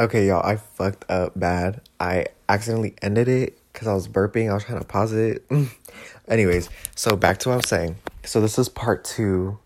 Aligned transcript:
Okay, 0.00 0.28
y'all, 0.28 0.42
I 0.42 0.56
fucked 0.56 1.04
up 1.10 1.38
bad. 1.38 1.82
I 2.00 2.28
accidentally 2.48 2.94
ended 3.02 3.28
it 3.28 3.58
because 3.70 3.86
I 3.86 3.92
was 3.92 4.08
burping. 4.08 4.50
I 4.50 4.54
was 4.54 4.64
trying 4.64 4.78
to 4.78 4.86
pause 4.86 5.12
it. 5.12 5.44
Anyways, 6.28 6.70
so 6.96 7.16
back 7.16 7.36
to 7.40 7.50
what 7.50 7.52
I 7.52 7.56
was 7.58 7.68
saying. 7.68 7.96
So 8.24 8.40
this 8.40 8.58
is 8.58 8.70
part 8.70 9.04
two 9.04 9.58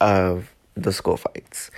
of 0.00 0.52
the 0.74 0.92
school 0.92 1.16
fights. 1.16 1.70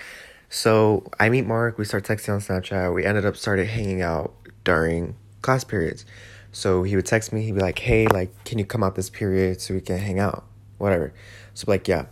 So 0.49 1.07
I 1.21 1.29
meet 1.29 1.45
Mark, 1.47 1.77
we 1.77 1.85
start 1.85 2.05
texting 2.05 2.33
on 2.33 2.41
Snapchat. 2.41 2.95
We 2.95 3.05
ended 3.05 3.27
up 3.27 3.37
started 3.37 3.67
hanging 3.67 4.01
out 4.01 4.33
during 4.65 5.15
class 5.43 5.63
periods. 5.63 6.07
So 6.51 6.85
he 6.85 6.97
would 6.97 7.05
text 7.05 7.31
me, 7.35 7.43
he'd 7.43 7.57
be 7.57 7.61
like, 7.61 7.79
Hey, 7.79 8.07
like, 8.07 8.33
can 8.45 8.59
you 8.59 8.65
come 8.65 8.83
out 8.83 8.95
this 8.95 9.11
period 9.11 9.61
so 9.61 9.75
we 9.75 9.83
can 9.83 9.99
hang 9.99 10.19
out? 10.19 10.47
Whatever. 10.79 11.13
So 11.53 11.67
like, 11.69 11.87
yeah. 11.87 12.07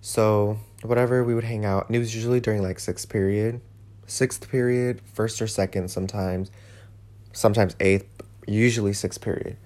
So 0.00 0.60
whatever, 0.82 1.24
we 1.24 1.34
would 1.34 1.42
hang 1.42 1.64
out. 1.64 1.88
And 1.88 1.96
it 1.96 1.98
was 1.98 2.14
usually 2.14 2.38
during 2.38 2.62
like 2.62 2.78
sixth 2.78 3.08
period 3.08 3.60
sixth 4.10 4.50
period, 4.50 5.00
first 5.14 5.40
or 5.40 5.46
second 5.46 5.90
sometimes, 5.90 6.50
sometimes 7.32 7.76
eighth, 7.80 8.06
usually 8.46 8.92
sixth 8.92 9.20
period. 9.20 9.56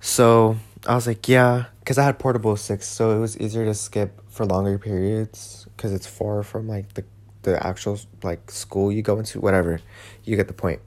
So 0.00 0.56
I 0.86 0.94
was 0.94 1.06
like, 1.06 1.28
yeah, 1.28 1.66
because 1.80 1.98
I 1.98 2.04
had 2.04 2.18
portable 2.18 2.56
six, 2.56 2.86
so 2.86 3.10
it 3.16 3.20
was 3.20 3.38
easier 3.38 3.64
to 3.64 3.74
skip 3.74 4.20
for 4.30 4.46
longer 4.46 4.78
periods 4.78 5.66
because 5.76 5.92
it's 5.92 6.06
far 6.06 6.42
from 6.42 6.68
like 6.68 6.94
the 6.94 7.04
the 7.42 7.64
actual 7.66 7.98
like 8.22 8.50
school 8.50 8.92
you 8.92 9.02
go 9.02 9.18
into, 9.18 9.40
whatever. 9.40 9.80
You 10.24 10.36
get 10.36 10.46
the 10.46 10.54
point. 10.54 10.80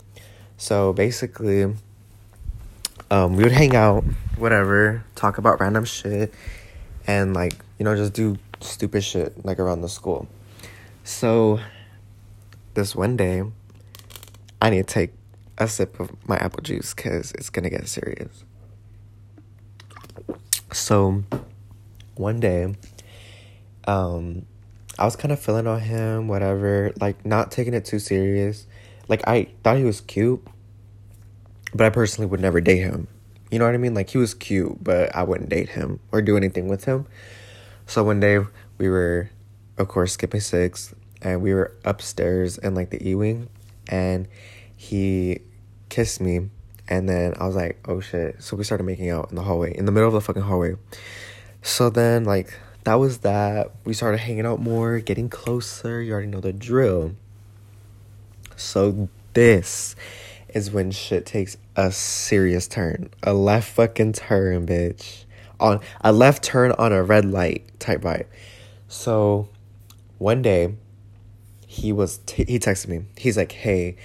So 0.58 0.94
basically, 0.94 1.76
um, 3.12 3.36
we 3.36 3.44
would 3.44 3.52
hang 3.52 3.76
out, 3.76 4.04
whatever, 4.38 5.04
talk 5.16 5.38
about 5.38 5.60
random 5.60 5.86
shit, 5.86 6.34
and 7.06 7.34
like 7.34 7.54
you 7.78 7.86
know 7.86 7.96
just 7.96 8.14
do 8.14 8.38
stupid 8.62 9.04
shit 9.04 9.46
like 9.46 9.60
around 9.60 9.82
the 9.82 9.90
school. 9.90 10.28
So 11.04 11.60
this 12.74 12.96
one 12.96 13.18
day, 13.18 13.44
I 14.62 14.70
need 14.70 14.88
to 14.88 14.94
take 14.94 15.12
a 15.58 15.68
sip 15.68 16.00
of 16.00 16.12
my 16.28 16.38
apple 16.38 16.62
juice 16.62 16.94
because 16.94 17.32
it's 17.34 17.50
gonna 17.50 17.70
get 17.70 17.88
serious. 17.88 18.44
So, 20.72 21.24
one 22.16 22.40
day, 22.40 22.76
um, 23.86 24.46
I 24.98 25.06
was 25.06 25.16
kind 25.16 25.32
of 25.32 25.40
feeling 25.40 25.68
on 25.68 25.80
him, 25.80 26.28
whatever, 26.28 26.92
like 27.00 27.26
not 27.26 27.52
taking 27.52 27.74
it 27.74 27.86
too 27.86 28.00
serious. 28.00 28.66
Like, 29.08 29.28
I 29.28 29.50
thought 29.64 29.78
he 29.78 29.84
was 29.84 30.02
cute, 30.02 30.46
but 31.74 31.86
I 31.86 31.90
personally 31.90 32.30
would 32.30 32.40
never 32.40 32.62
date 32.62 32.80
him. 32.80 33.08
You 33.52 33.60
know 33.60 33.66
what 33.66 33.76
I 33.76 33.78
mean? 33.78 33.94
Like, 33.94 34.10
he 34.10 34.18
was 34.18 34.34
cute, 34.34 34.84
but 34.84 35.16
I 35.16 35.24
wouldn't 35.24 35.50
date 35.50 35.70
him 35.70 36.00
or 36.12 36.22
do 36.22 36.38
anything 36.38 36.68
with 36.68 36.86
him. 36.86 37.06
So, 37.86 38.04
one 38.04 38.20
day, 38.20 38.40
we 38.78 38.90
were, 38.90 39.30
of 39.78 39.88
course, 39.88 40.14
skipping 40.14 40.40
six 40.40 40.96
and 41.24 41.42
we 41.42 41.54
were 41.54 41.76
upstairs 41.86 42.58
in 42.60 42.76
like 42.76 42.92
the 42.92 43.08
E 43.08 43.16
wing, 43.16 43.50
and 43.88 44.28
he 44.76 45.40
kissed 45.90 46.22
me, 46.22 46.50
and 46.88 47.08
then 47.08 47.34
I 47.40 47.48
was 47.48 47.56
like, 47.56 47.80
oh 47.88 48.02
shit. 48.02 48.44
So 48.44 48.56
we 48.58 48.64
started 48.64 48.84
making 48.84 49.10
out 49.10 49.30
in 49.30 49.36
the 49.36 49.44
hallway, 49.44 49.76
in 49.76 49.86
the 49.86 49.92
middle 49.92 50.08
of 50.08 50.14
the 50.14 50.22
fucking 50.22 50.44
hallway. 50.44 50.76
So 51.62 51.90
then, 51.90 52.26
like, 52.26 52.60
that 52.84 52.96
was 52.96 53.20
that. 53.20 53.72
We 53.86 53.94
started 53.94 54.18
hanging 54.18 54.46
out 54.46 54.60
more, 54.60 55.00
getting 55.00 55.30
closer. 55.30 56.02
You 56.02 56.12
already 56.12 56.28
know 56.28 56.42
the 56.42 56.52
drill. 56.52 57.16
So 58.58 59.08
this 59.34 59.96
is 60.50 60.70
when 60.72 60.92
shit 60.92 61.26
takes 61.26 61.56
a 61.76 61.92
serious 61.92 62.68
turn. 62.68 63.10
A 63.24 63.34
left 63.34 63.72
fucking 63.72 64.14
turn, 64.14 64.68
bitch. 64.68 65.24
On 65.60 65.80
a 66.02 66.12
left 66.12 66.44
turn 66.44 66.74
on 66.74 66.92
a 66.92 67.02
red 67.02 67.24
light 67.26 67.80
type 67.80 68.02
vibe. 68.02 68.26
So 68.90 69.48
one 70.18 70.42
day 70.42 70.76
he 71.74 71.92
was 71.92 72.20
t- 72.28 72.46
he 72.48 72.60
texted 72.60 72.88
me. 72.88 73.06
He's 73.18 73.36
like, 73.36 73.52
"Hey, 73.52 73.96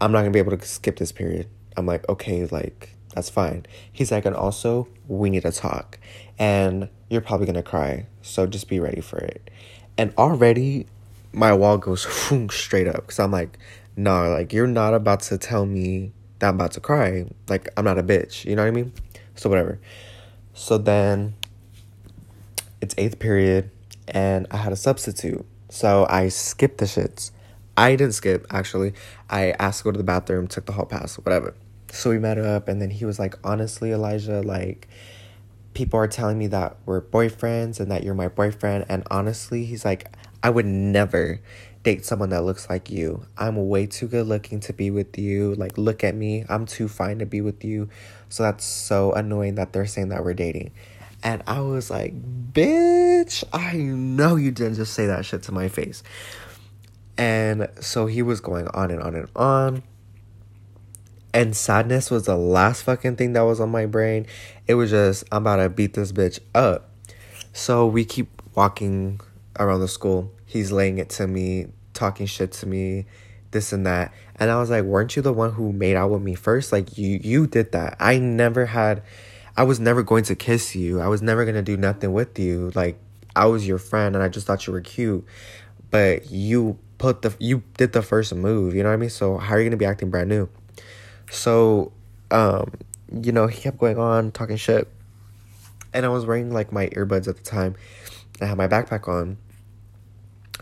I'm 0.00 0.12
not 0.12 0.20
gonna 0.20 0.30
be 0.30 0.38
able 0.38 0.56
to 0.56 0.66
skip 0.66 0.96
this 0.96 1.12
period." 1.12 1.46
I'm 1.76 1.84
like, 1.84 2.08
"Okay, 2.08 2.46
like 2.46 2.96
that's 3.14 3.28
fine." 3.28 3.66
He's 3.92 4.10
like, 4.10 4.24
"And 4.24 4.34
also, 4.34 4.88
we 5.06 5.28
need 5.28 5.42
to 5.42 5.52
talk, 5.52 5.98
and 6.38 6.88
you're 7.10 7.20
probably 7.20 7.46
gonna 7.46 7.62
cry, 7.62 8.06
so 8.22 8.46
just 8.46 8.66
be 8.66 8.80
ready 8.80 9.02
for 9.02 9.18
it." 9.18 9.50
And 9.98 10.14
already, 10.16 10.86
my 11.32 11.52
wall 11.52 11.76
goes 11.76 12.06
straight 12.50 12.88
up 12.88 13.06
because 13.06 13.18
I'm 13.18 13.30
like, 13.30 13.58
"Nah, 13.94 14.28
like 14.28 14.54
you're 14.54 14.66
not 14.66 14.94
about 14.94 15.20
to 15.28 15.36
tell 15.36 15.66
me 15.66 16.12
that 16.38 16.48
I'm 16.48 16.54
about 16.54 16.72
to 16.72 16.80
cry. 16.80 17.26
Like 17.46 17.68
I'm 17.76 17.84
not 17.84 17.98
a 17.98 18.02
bitch. 18.02 18.46
You 18.46 18.56
know 18.56 18.62
what 18.62 18.68
I 18.68 18.72
mean?" 18.72 18.92
So 19.34 19.50
whatever. 19.50 19.78
So 20.54 20.78
then, 20.78 21.34
it's 22.80 22.94
eighth 22.96 23.18
period, 23.18 23.70
and 24.08 24.46
I 24.50 24.56
had 24.56 24.72
a 24.72 24.76
substitute 24.76 25.44
so 25.68 26.06
I 26.08 26.28
skipped 26.28 26.78
the 26.78 26.86
shits. 26.86 27.30
I 27.76 27.94
didn't 27.96 28.14
skip, 28.14 28.46
actually. 28.50 28.94
I 29.30 29.52
asked 29.52 29.78
to 29.78 29.84
go 29.84 29.92
to 29.92 29.98
the 29.98 30.04
bathroom, 30.04 30.48
took 30.48 30.66
the 30.66 30.72
hall 30.72 30.86
pass, 30.86 31.16
whatever. 31.16 31.54
So 31.92 32.10
we 32.10 32.18
met 32.18 32.38
up, 32.38 32.68
and 32.68 32.82
then 32.82 32.90
he 32.90 33.04
was 33.04 33.18
like, 33.18 33.34
honestly, 33.44 33.92
Elijah, 33.92 34.42
like, 34.42 34.88
people 35.74 36.00
are 36.00 36.08
telling 36.08 36.36
me 36.36 36.48
that 36.48 36.76
we're 36.86 37.00
boyfriends 37.00 37.78
and 37.78 37.90
that 37.90 38.02
you're 38.02 38.14
my 38.14 38.28
boyfriend. 38.28 38.84
And 38.88 39.04
honestly, 39.10 39.64
he's 39.64 39.84
like, 39.84 40.10
I 40.42 40.50
would 40.50 40.66
never 40.66 41.40
date 41.84 42.04
someone 42.04 42.30
that 42.30 42.42
looks 42.42 42.68
like 42.68 42.90
you. 42.90 43.24
I'm 43.36 43.68
way 43.68 43.86
too 43.86 44.08
good 44.08 44.26
looking 44.26 44.58
to 44.60 44.72
be 44.72 44.90
with 44.90 45.16
you. 45.16 45.54
Like, 45.54 45.78
look 45.78 46.02
at 46.02 46.16
me. 46.16 46.44
I'm 46.48 46.66
too 46.66 46.88
fine 46.88 47.20
to 47.20 47.26
be 47.26 47.40
with 47.40 47.64
you. 47.64 47.88
So 48.28 48.42
that's 48.42 48.64
so 48.64 49.12
annoying 49.12 49.54
that 49.54 49.72
they're 49.72 49.86
saying 49.86 50.08
that 50.08 50.24
we're 50.24 50.34
dating. 50.34 50.72
And 51.22 51.42
I 51.46 51.60
was 51.60 51.90
like, 51.90 52.14
bitch, 52.52 53.44
I 53.52 53.76
know 53.76 54.36
you 54.36 54.50
didn't 54.50 54.74
just 54.74 54.94
say 54.94 55.06
that 55.06 55.24
shit 55.24 55.42
to 55.44 55.52
my 55.52 55.68
face. 55.68 56.02
And 57.16 57.68
so 57.80 58.06
he 58.06 58.22
was 58.22 58.40
going 58.40 58.68
on 58.68 58.90
and 58.90 59.02
on 59.02 59.14
and 59.14 59.28
on. 59.34 59.82
And 61.34 61.56
sadness 61.56 62.10
was 62.10 62.26
the 62.26 62.36
last 62.36 62.82
fucking 62.82 63.16
thing 63.16 63.32
that 63.32 63.42
was 63.42 63.60
on 63.60 63.70
my 63.70 63.86
brain. 63.86 64.26
It 64.66 64.74
was 64.74 64.90
just, 64.90 65.24
I'm 65.32 65.42
about 65.42 65.56
to 65.56 65.68
beat 65.68 65.94
this 65.94 66.12
bitch 66.12 66.38
up. 66.54 66.90
So 67.52 67.86
we 67.86 68.04
keep 68.04 68.40
walking 68.54 69.20
around 69.58 69.80
the 69.80 69.88
school. 69.88 70.32
He's 70.46 70.72
laying 70.72 70.98
it 70.98 71.10
to 71.10 71.26
me, 71.26 71.66
talking 71.92 72.26
shit 72.26 72.52
to 72.52 72.66
me, 72.66 73.06
this 73.50 73.72
and 73.72 73.84
that. 73.86 74.14
And 74.36 74.50
I 74.50 74.58
was 74.58 74.70
like, 74.70 74.84
weren't 74.84 75.16
you 75.16 75.22
the 75.22 75.32
one 75.32 75.52
who 75.52 75.72
made 75.72 75.96
out 75.96 76.10
with 76.10 76.22
me 76.22 76.34
first? 76.34 76.72
Like 76.72 76.96
you 76.96 77.18
you 77.22 77.46
did 77.46 77.72
that. 77.72 77.96
I 77.98 78.18
never 78.18 78.66
had 78.66 79.02
I 79.58 79.64
was 79.64 79.80
never 79.80 80.04
going 80.04 80.22
to 80.22 80.36
kiss 80.36 80.76
you. 80.76 81.00
I 81.00 81.08
was 81.08 81.20
never 81.20 81.44
going 81.44 81.56
to 81.56 81.62
do 81.62 81.76
nothing 81.76 82.12
with 82.12 82.38
you. 82.38 82.70
Like 82.76 82.96
I 83.34 83.46
was 83.46 83.66
your 83.66 83.78
friend 83.78 84.14
and 84.14 84.22
I 84.22 84.28
just 84.28 84.46
thought 84.46 84.68
you 84.68 84.72
were 84.72 84.80
cute. 84.80 85.26
But 85.90 86.30
you 86.30 86.78
put 86.98 87.22
the 87.22 87.34
you 87.40 87.64
did 87.76 87.92
the 87.92 88.00
first 88.00 88.32
move, 88.32 88.76
you 88.76 88.84
know 88.84 88.90
what 88.90 88.94
I 88.94 88.98
mean? 88.98 89.10
So 89.10 89.36
how 89.36 89.54
are 89.54 89.58
you 89.58 89.64
going 89.64 89.72
to 89.72 89.76
be 89.76 89.84
acting 89.84 90.10
brand 90.10 90.28
new? 90.28 90.48
So 91.32 91.90
um 92.30 92.70
you 93.12 93.32
know, 93.32 93.48
he 93.48 93.60
kept 93.60 93.78
going 93.78 93.98
on 93.98 94.30
talking 94.30 94.56
shit. 94.56 94.86
And 95.92 96.06
I 96.06 96.08
was 96.08 96.24
wearing 96.24 96.52
like 96.52 96.70
my 96.70 96.86
earbuds 96.90 97.26
at 97.26 97.36
the 97.36 97.42
time. 97.42 97.74
I 98.40 98.46
had 98.46 98.56
my 98.56 98.68
backpack 98.68 99.08
on. 99.08 99.38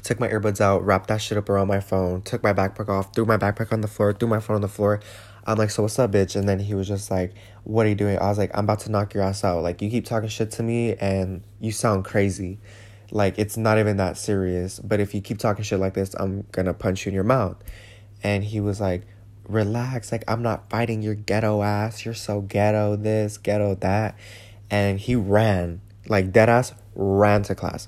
Took 0.04 0.20
my 0.20 0.28
earbuds 0.28 0.60
out, 0.60 0.86
wrapped 0.86 1.08
that 1.08 1.20
shit 1.20 1.36
up 1.36 1.50
around 1.50 1.68
my 1.68 1.80
phone, 1.80 2.22
took 2.22 2.42
my 2.42 2.54
backpack 2.54 2.88
off, 2.88 3.12
threw 3.12 3.26
my 3.26 3.36
backpack 3.36 3.72
on 3.72 3.82
the 3.82 3.88
floor, 3.88 4.14
threw 4.14 4.28
my 4.28 4.40
phone 4.40 4.54
on 4.54 4.62
the 4.62 4.68
floor. 4.68 5.00
I'm 5.46 5.56
like, 5.56 5.70
so 5.70 5.82
what's 5.84 5.98
up, 6.00 6.10
bitch? 6.10 6.34
And 6.34 6.48
then 6.48 6.58
he 6.58 6.74
was 6.74 6.88
just 6.88 7.08
like, 7.08 7.32
what 7.62 7.86
are 7.86 7.88
you 7.88 7.94
doing? 7.94 8.18
I 8.18 8.26
was 8.28 8.36
like, 8.36 8.50
I'm 8.52 8.64
about 8.64 8.80
to 8.80 8.90
knock 8.90 9.14
your 9.14 9.22
ass 9.22 9.44
out. 9.44 9.62
Like, 9.62 9.80
you 9.80 9.88
keep 9.88 10.04
talking 10.04 10.28
shit 10.28 10.50
to 10.52 10.62
me 10.64 10.96
and 10.96 11.42
you 11.60 11.70
sound 11.70 12.04
crazy. 12.04 12.58
Like, 13.12 13.38
it's 13.38 13.56
not 13.56 13.78
even 13.78 13.96
that 13.98 14.18
serious. 14.18 14.80
But 14.80 14.98
if 14.98 15.14
you 15.14 15.20
keep 15.20 15.38
talking 15.38 15.62
shit 15.62 15.78
like 15.78 15.94
this, 15.94 16.14
I'm 16.18 16.46
gonna 16.50 16.74
punch 16.74 17.06
you 17.06 17.10
in 17.10 17.14
your 17.14 17.22
mouth. 17.22 17.56
And 18.24 18.42
he 18.42 18.60
was 18.60 18.80
like, 18.80 19.02
relax. 19.48 20.10
Like, 20.10 20.24
I'm 20.26 20.42
not 20.42 20.68
fighting 20.68 21.00
your 21.00 21.14
ghetto 21.14 21.62
ass. 21.62 22.04
You're 22.04 22.14
so 22.14 22.40
ghetto 22.40 22.96
this, 22.96 23.38
ghetto 23.38 23.76
that. 23.76 24.18
And 24.68 24.98
he 24.98 25.14
ran, 25.14 25.80
like, 26.08 26.32
dead 26.32 26.48
ass 26.48 26.74
ran 26.96 27.42
to 27.44 27.54
class. 27.54 27.86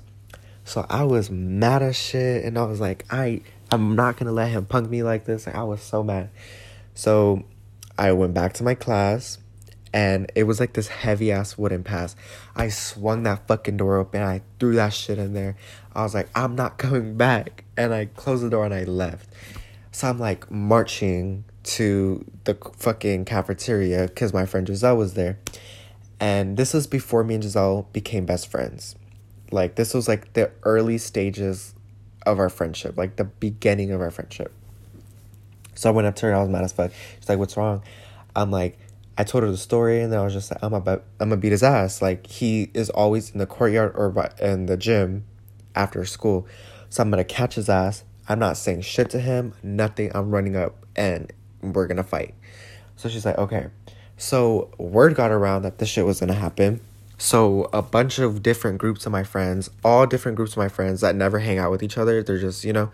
So 0.63 0.85
I 0.89 1.03
was 1.03 1.29
mad 1.29 1.81
as 1.81 1.97
shit. 1.97 2.45
And 2.45 2.57
I 2.57 2.63
was 2.63 2.79
like, 2.79 3.03
I, 3.11 3.41
I'm 3.69 3.97
not 3.97 4.15
gonna 4.15 4.31
let 4.31 4.49
him 4.49 4.65
punk 4.65 4.89
me 4.89 5.03
like 5.03 5.25
this. 5.25 5.45
Like, 5.45 5.55
I 5.55 5.63
was 5.63 5.81
so 5.81 6.03
mad. 6.03 6.29
So 6.93 7.43
I 7.97 8.11
went 8.11 8.33
back 8.33 8.53
to 8.53 8.63
my 8.63 8.75
class 8.75 9.37
and 9.93 10.31
it 10.35 10.43
was 10.43 10.59
like 10.59 10.73
this 10.73 10.87
heavy 10.87 11.31
ass 11.31 11.57
wooden 11.57 11.83
pass. 11.83 12.15
I 12.55 12.69
swung 12.69 13.23
that 13.23 13.47
fucking 13.47 13.77
door 13.77 13.97
open. 13.97 14.21
I 14.21 14.41
threw 14.59 14.75
that 14.75 14.93
shit 14.93 15.17
in 15.17 15.33
there. 15.33 15.55
I 15.93 16.03
was 16.03 16.13
like, 16.13 16.29
I'm 16.35 16.55
not 16.55 16.77
coming 16.77 17.17
back. 17.17 17.65
And 17.75 17.93
I 17.93 18.05
closed 18.05 18.43
the 18.43 18.49
door 18.49 18.65
and 18.65 18.73
I 18.73 18.83
left. 18.83 19.29
So 19.91 20.07
I'm 20.07 20.19
like 20.19 20.49
marching 20.51 21.45
to 21.63 22.23
the 22.43 22.57
fucking 22.77 23.25
cafeteria 23.25 24.07
because 24.07 24.33
my 24.33 24.45
friend 24.45 24.67
Giselle 24.67 24.97
was 24.97 25.15
there. 25.15 25.39
And 26.19 26.57
this 26.57 26.73
was 26.73 26.85
before 26.85 27.23
me 27.23 27.35
and 27.35 27.43
Giselle 27.43 27.87
became 27.93 28.25
best 28.25 28.49
friends. 28.51 28.95
Like, 29.51 29.75
this 29.75 29.93
was 29.93 30.07
like 30.07 30.33
the 30.33 30.51
early 30.63 30.97
stages 30.97 31.73
of 32.25 32.39
our 32.39 32.49
friendship, 32.49 32.97
like 32.97 33.15
the 33.15 33.23
beginning 33.23 33.91
of 33.91 34.01
our 34.01 34.11
friendship. 34.11 34.53
So 35.79 35.87
I 35.87 35.93
went 35.93 36.07
up 36.07 36.15
to 36.17 36.25
her 36.25 36.31
and 36.33 36.37
I 36.37 36.41
was 36.41 36.49
mad 36.49 36.65
as 36.65 36.73
fuck. 36.73 36.91
She's 37.19 37.29
like, 37.29 37.39
"What's 37.39 37.55
wrong?" 37.55 37.81
I'm 38.35 38.51
like, 38.51 38.77
I 39.17 39.23
told 39.23 39.45
her 39.45 39.49
the 39.49 39.55
story 39.55 40.01
and 40.01 40.11
then 40.11 40.19
I 40.19 40.23
was 40.25 40.33
just 40.33 40.51
like, 40.51 40.61
"I'm 40.61 40.73
about, 40.73 41.05
I'm 41.21 41.29
gonna 41.29 41.39
beat 41.39 41.53
his 41.53 41.63
ass." 41.63 42.01
Like 42.01 42.27
he 42.27 42.69
is 42.73 42.89
always 42.89 43.29
in 43.29 43.37
the 43.37 43.45
courtyard 43.45 43.93
or 43.95 44.13
in 44.41 44.65
the 44.65 44.75
gym 44.75 45.23
after 45.75 46.03
school, 46.03 46.45
so 46.89 47.01
I'm 47.01 47.09
gonna 47.09 47.23
catch 47.23 47.55
his 47.55 47.69
ass. 47.69 48.03
I'm 48.27 48.39
not 48.39 48.57
saying 48.57 48.81
shit 48.81 49.09
to 49.11 49.21
him, 49.21 49.53
nothing. 49.63 50.11
I'm 50.13 50.31
running 50.31 50.57
up 50.57 50.85
and 50.97 51.31
we're 51.61 51.87
gonna 51.87 52.03
fight. 52.03 52.35
So 52.97 53.07
she's 53.07 53.25
like, 53.25 53.37
okay. 53.37 53.67
So 54.17 54.71
word 54.77 55.15
got 55.15 55.31
around 55.31 55.61
that 55.61 55.77
this 55.77 55.87
shit 55.87 56.05
was 56.05 56.19
gonna 56.19 56.33
happen. 56.33 56.81
So 57.17 57.69
a 57.71 57.81
bunch 57.81 58.19
of 58.19 58.43
different 58.43 58.79
groups 58.79 59.05
of 59.05 59.13
my 59.13 59.23
friends, 59.23 59.69
all 59.85 60.05
different 60.05 60.35
groups 60.35 60.51
of 60.51 60.57
my 60.57 60.67
friends 60.67 60.99
that 60.99 61.15
never 61.15 61.39
hang 61.39 61.57
out 61.57 61.71
with 61.71 61.83
each 61.83 61.97
other, 61.97 62.21
they're 62.21 62.37
just, 62.37 62.65
you 62.65 62.73
know, 62.73 62.91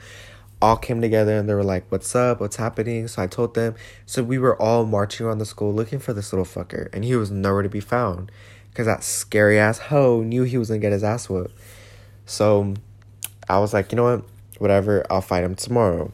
all 0.65 0.77
came 0.77 0.99
together 0.99 1.37
and 1.37 1.47
they 1.47 1.53
were 1.53 1.63
like, 1.63 1.85
What's 1.89 2.15
up? 2.15 2.39
What's 2.39 2.55
happening? 2.55 3.07
So 3.07 3.21
I 3.21 3.27
told 3.27 3.53
them. 3.53 3.75
So 4.07 4.23
we 4.23 4.39
were 4.39 4.59
all 4.59 4.83
marching 4.83 5.25
around 5.25 5.37
the 5.37 5.45
school 5.45 5.71
looking 5.71 5.99
for 5.99 6.11
this 6.11 6.33
little 6.33 6.45
fucker, 6.45 6.89
and 6.91 7.05
he 7.05 7.15
was 7.15 7.29
nowhere 7.29 7.61
to 7.61 7.69
be 7.69 7.79
found 7.79 8.31
because 8.69 8.87
that 8.87 9.03
scary 9.03 9.59
ass 9.59 9.77
hoe 9.77 10.21
knew 10.21 10.41
he 10.41 10.57
was 10.57 10.69
gonna 10.69 10.79
get 10.79 10.91
his 10.91 11.03
ass 11.03 11.29
whooped. 11.29 11.53
So 12.25 12.73
I 13.47 13.59
was 13.59 13.73
like, 13.73 13.91
You 13.91 13.97
know 13.97 14.03
what? 14.03 14.23
Whatever, 14.57 15.05
I'll 15.09 15.21
fight 15.21 15.43
him 15.43 15.53
tomorrow. 15.53 16.11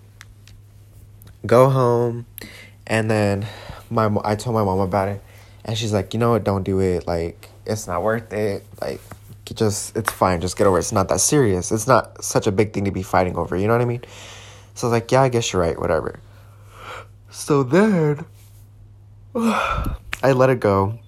Go 1.46 1.70
home, 1.70 2.26
and 2.86 3.10
then 3.10 3.48
my 3.90 4.14
I 4.26 4.36
told 4.36 4.54
my 4.54 4.66
mom 4.66 4.80
about 4.80 5.08
it, 5.08 5.24
and 5.64 5.78
she's 5.78 5.94
like, 5.94 6.14
You 6.14 6.20
know 6.20 6.32
what? 6.32 6.44
Don't 6.44 6.64
do 6.64 6.82
it. 6.82 7.08
Like, 7.08 7.48
it's 7.66 7.88
not 7.88 8.04
worth 8.04 8.34
it. 8.34 8.66
Like, 8.82 9.00
just 9.54 9.96
it's 9.96 10.12
fine. 10.12 10.42
Just 10.42 10.58
get 10.58 10.68
over 10.68 10.78
it. 10.78 10.82
It's 10.82 10.92
not 10.92 11.08
that 11.08 11.22
serious. 11.22 11.72
It's 11.72 11.88
not 11.88 12.22
such 12.22 12.48
a 12.48 12.52
big 12.52 12.74
thing 12.74 12.84
to 12.86 12.92
be 12.92 13.04
fighting 13.04 13.38
over. 13.38 13.56
You 13.56 13.68
know 13.68 13.74
what 13.74 13.82
I 13.82 13.86
mean? 13.86 14.02
So 14.74 14.88
I 14.88 14.92
was 14.92 15.02
like, 15.02 15.12
yeah, 15.12 15.22
I 15.22 15.30
guess 15.30 15.52
you're 15.52 15.62
right. 15.62 15.80
Whatever. 15.80 16.20
So 17.30 17.64
then 17.64 18.26
I 19.36 20.34
let 20.34 20.50
it 20.50 20.60
go. 20.60 21.00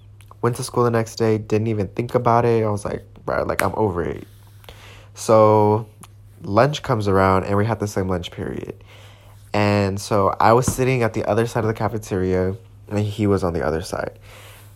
Went 0.42 0.56
to 0.56 0.62
school 0.62 0.84
the 0.84 0.90
next 0.90 1.16
day. 1.16 1.38
Didn't 1.38 1.68
even 1.68 1.88
think 1.88 2.14
about 2.14 2.44
it. 2.44 2.64
I 2.64 2.68
was 2.68 2.84
like, 2.84 3.04
bro, 3.24 3.44
like 3.44 3.62
I'm 3.62 3.74
over 3.76 4.02
it. 4.02 4.26
So 5.14 5.86
lunch 6.42 6.82
comes 6.82 7.08
around 7.08 7.44
and 7.44 7.56
we 7.56 7.64
had 7.64 7.80
the 7.80 7.86
same 7.86 8.08
lunch 8.08 8.30
period. 8.30 8.74
And 9.52 10.00
so 10.00 10.34
I 10.40 10.52
was 10.52 10.66
sitting 10.66 11.02
at 11.02 11.14
the 11.14 11.24
other 11.24 11.46
side 11.46 11.64
of 11.64 11.68
the 11.68 11.74
cafeteria 11.74 12.56
and 12.88 12.98
he 12.98 13.26
was 13.26 13.44
on 13.44 13.52
the 13.52 13.64
other 13.64 13.82
side. 13.82 14.18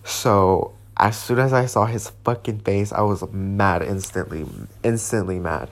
So 0.04 0.72
as 0.96 1.18
soon 1.18 1.38
as 1.38 1.52
I 1.52 1.66
saw 1.66 1.86
his 1.86 2.10
fucking 2.24 2.60
face, 2.60 2.92
I 2.92 3.02
was 3.02 3.28
mad 3.32 3.82
instantly, 3.82 4.46
instantly 4.82 5.38
mad. 5.38 5.68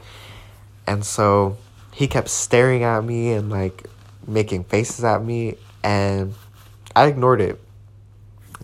And 0.86 1.04
so 1.04 1.56
he 1.96 2.06
kept 2.06 2.28
staring 2.28 2.82
at 2.84 3.02
me 3.02 3.32
and 3.32 3.48
like 3.48 3.86
making 4.26 4.64
faces 4.64 5.02
at 5.02 5.24
me, 5.24 5.56
and 5.82 6.34
I 6.94 7.06
ignored 7.06 7.40
it 7.40 7.58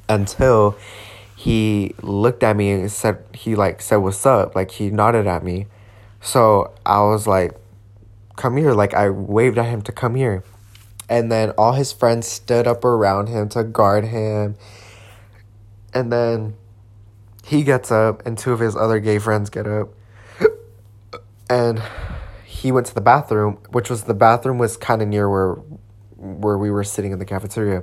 until 0.08 0.76
he 1.34 1.94
looked 2.02 2.42
at 2.42 2.54
me 2.54 2.70
and 2.70 2.92
said, 2.92 3.24
he 3.32 3.56
like 3.56 3.80
said, 3.80 3.96
What's 3.96 4.26
up? 4.26 4.54
Like 4.54 4.72
he 4.72 4.90
nodded 4.90 5.26
at 5.26 5.42
me. 5.42 5.66
So 6.20 6.72
I 6.84 7.00
was 7.00 7.26
like, 7.26 7.52
Come 8.36 8.58
here. 8.58 8.74
Like 8.74 8.92
I 8.92 9.08
waved 9.08 9.56
at 9.56 9.66
him 9.66 9.80
to 9.82 9.92
come 9.92 10.14
here. 10.14 10.44
And 11.08 11.32
then 11.32 11.50
all 11.52 11.72
his 11.72 11.92
friends 11.92 12.28
stood 12.28 12.66
up 12.66 12.84
around 12.84 13.28
him 13.28 13.48
to 13.50 13.64
guard 13.64 14.04
him 14.04 14.56
and 15.94 16.12
then 16.12 16.54
he 17.44 17.64
gets 17.64 17.90
up, 17.90 18.24
and 18.24 18.38
two 18.38 18.52
of 18.52 18.60
his 18.60 18.76
other 18.76 19.00
gay 19.00 19.18
friends 19.18 19.50
get 19.50 19.66
up. 19.66 19.88
And 21.50 21.82
he 22.62 22.70
went 22.70 22.86
to 22.86 22.94
the 22.94 23.00
bathroom, 23.00 23.58
which 23.70 23.90
was 23.90 24.04
the 24.04 24.14
bathroom 24.14 24.56
was 24.56 24.76
kind 24.76 25.02
of 25.02 25.08
near 25.08 25.28
where 25.28 25.54
where 26.16 26.56
we 26.56 26.70
were 26.70 26.84
sitting 26.84 27.10
in 27.10 27.18
the 27.18 27.24
cafeteria. 27.24 27.82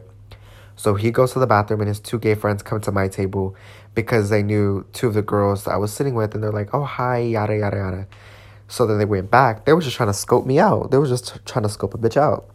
So 0.77 0.95
he 0.95 1.11
goes 1.11 1.33
to 1.33 1.39
the 1.39 1.47
bathroom, 1.47 1.81
and 1.81 1.89
his 1.89 1.99
two 1.99 2.17
gay 2.17 2.33
friends 2.35 2.63
come 2.63 2.79
to 2.81 2.91
my 2.93 3.09
table 3.09 3.57
because 3.93 4.29
they 4.29 4.41
knew 4.41 4.85
two 4.93 5.07
of 5.09 5.13
the 5.15 5.21
girls 5.21 5.67
I 5.67 5.75
was 5.75 5.91
sitting 5.91 6.15
with, 6.15 6.33
and 6.33 6.41
they're 6.41 6.53
like, 6.53 6.73
"Oh 6.73 6.85
hi, 6.85 7.17
yada 7.17 7.57
yada 7.57 7.75
yada." 7.75 8.07
So 8.69 8.87
then 8.87 8.99
they 8.99 9.05
went 9.05 9.29
back. 9.29 9.65
They 9.65 9.73
were 9.73 9.81
just 9.81 9.97
trying 9.97 10.07
to 10.07 10.13
scope 10.13 10.45
me 10.45 10.59
out. 10.59 10.91
They 10.91 10.97
were 10.97 11.07
just 11.07 11.45
trying 11.45 11.63
to 11.63 11.69
scope 11.69 11.93
a 11.93 11.97
bitch 11.97 12.15
out. 12.15 12.49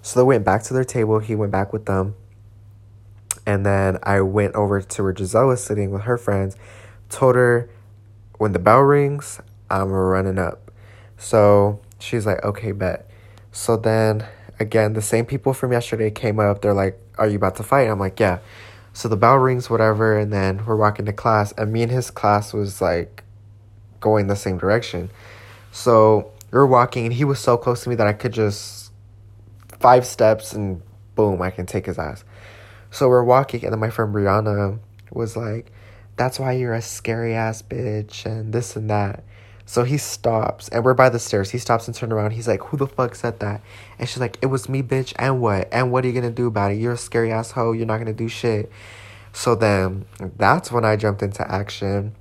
So 0.00 0.18
they 0.18 0.24
went 0.24 0.46
back 0.46 0.62
to 0.64 0.72
their 0.74 0.84
table. 0.84 1.18
He 1.18 1.34
went 1.34 1.52
back 1.52 1.74
with 1.74 1.84
them. 1.84 2.14
And 3.44 3.66
then 3.66 3.98
I 4.02 4.22
went 4.22 4.54
over 4.54 4.80
to 4.80 5.02
where 5.02 5.14
Giselle 5.14 5.48
was 5.48 5.62
sitting 5.62 5.90
with 5.90 6.02
her 6.02 6.16
friends, 6.16 6.56
told 7.10 7.34
her 7.34 7.68
when 8.38 8.52
the 8.52 8.58
bell 8.58 8.80
rings, 8.80 9.40
I'm 9.68 9.90
running 9.90 10.38
up. 10.38 10.65
So 11.16 11.80
she's 11.98 12.26
like, 12.26 12.44
okay, 12.44 12.72
bet. 12.72 13.08
So 13.52 13.76
then 13.76 14.26
again, 14.58 14.92
the 14.92 15.02
same 15.02 15.26
people 15.26 15.52
from 15.52 15.72
yesterday 15.72 16.10
came 16.10 16.38
up. 16.38 16.62
They're 16.62 16.74
like, 16.74 16.98
are 17.18 17.28
you 17.28 17.36
about 17.36 17.56
to 17.56 17.62
fight? 17.62 17.88
I'm 17.88 17.98
like, 17.98 18.20
yeah. 18.20 18.38
So 18.92 19.08
the 19.08 19.16
bell 19.16 19.36
rings, 19.36 19.68
whatever, 19.68 20.16
and 20.16 20.32
then 20.32 20.64
we're 20.64 20.76
walking 20.76 21.04
to 21.04 21.12
class, 21.12 21.52
and 21.58 21.70
me 21.70 21.82
and 21.82 21.92
his 21.92 22.10
class 22.10 22.54
was 22.54 22.80
like 22.80 23.24
going 24.00 24.26
the 24.26 24.36
same 24.36 24.56
direction. 24.56 25.10
So 25.70 26.32
we 26.50 26.58
are 26.58 26.66
walking, 26.66 27.04
and 27.04 27.12
he 27.12 27.24
was 27.24 27.38
so 27.38 27.58
close 27.58 27.82
to 27.84 27.90
me 27.90 27.94
that 27.96 28.06
I 28.06 28.14
could 28.14 28.32
just 28.32 28.92
five 29.80 30.06
steps 30.06 30.54
and 30.54 30.80
boom, 31.14 31.42
I 31.42 31.50
can 31.50 31.66
take 31.66 31.86
his 31.86 31.98
ass. 31.98 32.24
So 32.90 33.08
we're 33.08 33.24
walking, 33.24 33.64
and 33.64 33.72
then 33.72 33.80
my 33.80 33.90
friend 33.90 34.14
Brianna 34.14 34.78
was 35.12 35.36
like, 35.36 35.72
That's 36.16 36.38
why 36.38 36.52
you're 36.52 36.72
a 36.72 36.80
scary 36.80 37.34
ass 37.34 37.60
bitch, 37.60 38.24
and 38.24 38.52
this 38.52 38.76
and 38.76 38.88
that. 38.88 39.24
So 39.68 39.82
he 39.82 39.98
stops, 39.98 40.68
and 40.68 40.84
we're 40.84 40.94
by 40.94 41.08
the 41.08 41.18
stairs. 41.18 41.50
He 41.50 41.58
stops 41.58 41.88
and 41.88 41.94
turns 41.94 42.12
around. 42.12 42.30
He's 42.30 42.46
like, 42.46 42.62
Who 42.66 42.76
the 42.76 42.86
fuck 42.86 43.16
said 43.16 43.40
that? 43.40 43.60
And 43.98 44.08
she's 44.08 44.20
like, 44.20 44.38
It 44.40 44.46
was 44.46 44.68
me, 44.68 44.80
bitch, 44.80 45.12
and 45.18 45.40
what? 45.40 45.68
And 45.72 45.90
what 45.90 46.04
are 46.04 46.08
you 46.08 46.14
gonna 46.14 46.30
do 46.30 46.46
about 46.46 46.70
it? 46.70 46.76
You're 46.76 46.92
a 46.92 46.96
scary 46.98 47.32
asshole. 47.32 47.74
You're 47.74 47.86
not 47.86 47.98
gonna 47.98 48.12
do 48.12 48.28
shit. 48.28 48.70
So 49.32 49.54
then 49.56 50.06
that's 50.36 50.70
when 50.70 50.84
I 50.84 50.96
jumped 50.96 51.20
into 51.22 51.50
action 51.50 52.14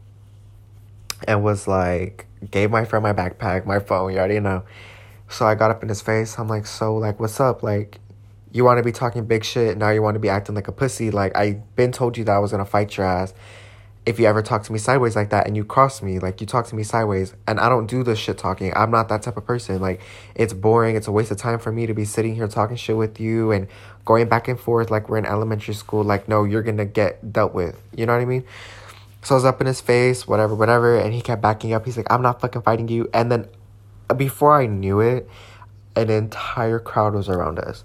and 1.28 1.44
was 1.44 1.68
like, 1.68 2.26
gave 2.50 2.72
my 2.72 2.84
friend 2.84 3.04
my 3.04 3.14
backpack, 3.14 3.66
my 3.66 3.80
phone, 3.80 4.12
you 4.12 4.18
already 4.18 4.40
know. 4.40 4.64
So 5.30 5.46
I 5.46 5.56
got 5.56 5.72
up 5.72 5.84
in 5.84 5.90
his 5.90 6.02
face. 6.02 6.38
I'm 6.38 6.48
like, 6.48 6.66
so 6.66 6.98
like, 6.98 7.20
what's 7.20 7.40
up? 7.40 7.64
Like, 7.64 8.00
you 8.52 8.64
want 8.64 8.80
to 8.80 8.84
be 8.84 8.92
talking 8.92 9.26
big 9.26 9.44
shit. 9.44 9.78
Now 9.78 9.90
you 9.90 10.02
want 10.02 10.16
to 10.16 10.20
be 10.20 10.30
acting 10.30 10.56
like 10.56 10.68
a 10.68 10.72
pussy. 10.72 11.12
Like 11.12 11.36
I 11.36 11.62
been 11.76 11.92
told 11.92 12.18
you 12.18 12.24
that 12.24 12.32
I 12.32 12.40
was 12.40 12.52
gonna 12.52 12.66
fight 12.66 12.96
your 12.98 13.06
ass. 13.06 13.34
If 14.06 14.20
you 14.20 14.28
ever 14.28 14.44
talk 14.44 14.64
to 14.64 14.72
me 14.72 14.78
sideways 14.78 15.16
like 15.16 15.32
that 15.32 15.48
and 15.48 15.58
you 15.58 15.66
cross 15.66 16.02
me, 16.02 16.20
like 16.20 16.40
you 16.40 16.46
talk 16.46 16.68
to 16.68 16.76
me 16.76 16.84
sideways, 16.84 17.34
and 17.48 17.60
I 17.60 17.70
don't 17.70 17.88
do 17.88 18.04
the 18.04 18.16
shit 18.16 18.38
talking. 18.38 18.72
I'm 18.76 18.92
not 18.92 19.10
that 19.10 19.24
type 19.24 19.38
of 19.38 19.46
person. 19.46 19.82
Like 19.82 20.00
it's 20.36 20.54
boring. 20.54 20.96
It's 20.96 21.08
a 21.08 21.12
waste 21.12 21.32
of 21.32 21.38
time 21.38 21.60
for 21.60 21.72
me 21.72 21.88
to 21.88 21.94
be 21.94 22.06
sitting 22.06 22.36
here 22.36 22.48
talking 22.48 22.78
shit 22.78 22.98
with 22.98 23.20
you 23.20 23.52
and 23.52 23.68
going 24.06 24.30
back 24.30 24.48
and 24.48 24.60
forth 24.60 24.92
like 24.92 25.10
we're 25.10 25.18
in 25.18 25.26
elementary 25.26 25.74
school. 25.74 26.04
Like 26.04 26.28
no, 26.28 26.44
you're 26.44 26.64
gonna 26.64 26.86
get 26.86 27.34
dealt 27.34 27.54
with. 27.54 27.82
You 27.96 28.06
know 28.06 28.14
what 28.14 28.22
I 28.22 28.26
mean? 28.26 28.44
So 29.24 29.34
I 29.34 29.38
was 29.38 29.46
up 29.46 29.60
in 29.60 29.66
his 29.66 29.82
face, 29.82 30.28
whatever, 30.28 30.54
whatever, 30.54 31.00
and 31.00 31.12
he 31.12 31.22
kept 31.22 31.42
backing 31.42 31.74
up. 31.74 31.84
He's 31.86 31.98
like, 31.98 32.12
I'm 32.12 32.22
not 32.22 32.42
fucking 32.42 32.62
fighting 32.62 32.88
you. 32.88 33.10
And 33.12 33.32
then 33.32 33.48
before 34.16 34.54
I 34.54 34.68
knew 34.68 35.00
it, 35.00 35.28
an 35.96 36.12
entire 36.12 36.78
crowd 36.78 37.16
was 37.16 37.28
around 37.28 37.58
us 37.58 37.84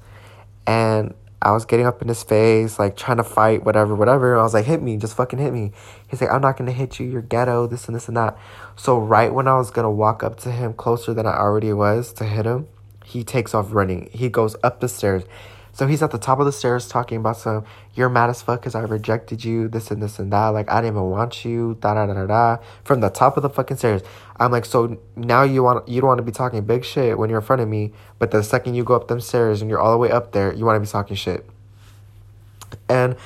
and 0.66 1.14
I 1.42 1.52
was 1.52 1.64
getting 1.64 1.86
up 1.86 2.02
in 2.02 2.08
his 2.08 2.22
face, 2.22 2.78
like 2.78 2.96
trying 2.96 3.16
to 3.16 3.24
fight, 3.24 3.64
whatever, 3.64 3.94
whatever. 3.94 4.38
I 4.38 4.42
was 4.42 4.52
like, 4.52 4.66
hit 4.66 4.82
me, 4.82 4.98
just 4.98 5.16
fucking 5.16 5.38
hit 5.38 5.52
me. 5.52 5.72
He's 6.08 6.20
like, 6.20 6.30
I'm 6.30 6.42
not 6.42 6.58
gonna 6.58 6.72
hit 6.72 7.00
you, 7.00 7.06
you're 7.06 7.22
ghetto, 7.22 7.66
this 7.66 7.86
and 7.86 7.96
this 7.96 8.08
and 8.08 8.16
that. 8.16 8.36
So, 8.76 8.98
right 8.98 9.32
when 9.32 9.48
I 9.48 9.56
was 9.56 9.70
gonna 9.70 9.90
walk 9.90 10.22
up 10.22 10.38
to 10.40 10.50
him 10.50 10.74
closer 10.74 11.14
than 11.14 11.26
I 11.26 11.38
already 11.38 11.72
was 11.72 12.12
to 12.14 12.24
hit 12.24 12.44
him, 12.44 12.68
he 13.06 13.24
takes 13.24 13.54
off 13.54 13.72
running. 13.72 14.10
He 14.12 14.28
goes 14.28 14.54
up 14.62 14.80
the 14.80 14.88
stairs. 14.88 15.22
So 15.72 15.86
he's 15.86 16.02
at 16.02 16.10
the 16.10 16.18
top 16.18 16.40
of 16.40 16.46
the 16.46 16.52
stairs 16.52 16.88
talking 16.88 17.18
about 17.18 17.36
some, 17.36 17.64
you're 17.94 18.08
mad 18.08 18.30
as 18.30 18.42
fuck 18.42 18.60
because 18.60 18.74
I 18.74 18.80
rejected 18.80 19.44
you, 19.44 19.68
this 19.68 19.90
and 19.90 20.02
this 20.02 20.18
and 20.18 20.32
that. 20.32 20.48
Like, 20.48 20.70
I 20.70 20.80
didn't 20.80 20.96
even 20.96 21.10
want 21.10 21.44
you, 21.44 21.76
da 21.80 21.94
da 21.94 22.06
da 22.06 22.14
da 22.14 22.26
da. 22.26 22.62
From 22.84 23.00
the 23.00 23.08
top 23.10 23.36
of 23.36 23.42
the 23.42 23.50
fucking 23.50 23.76
stairs. 23.76 24.02
I'm 24.38 24.50
like, 24.50 24.64
so 24.64 24.98
now 25.16 25.42
you 25.42 25.62
want, 25.62 25.88
you 25.88 26.00
don't 26.00 26.08
want 26.08 26.18
to 26.18 26.24
be 26.24 26.32
talking 26.32 26.64
big 26.64 26.84
shit 26.84 27.18
when 27.18 27.30
you're 27.30 27.40
in 27.40 27.44
front 27.44 27.62
of 27.62 27.68
me, 27.68 27.92
but 28.18 28.30
the 28.30 28.42
second 28.42 28.74
you 28.74 28.84
go 28.84 28.94
up 28.94 29.08
them 29.08 29.20
stairs 29.20 29.60
and 29.60 29.70
you're 29.70 29.80
all 29.80 29.92
the 29.92 29.98
way 29.98 30.10
up 30.10 30.32
there, 30.32 30.52
you 30.52 30.64
want 30.64 30.76
to 30.76 30.80
be 30.80 30.86
talking 30.86 31.16
shit. 31.16 31.46
And 32.88 33.16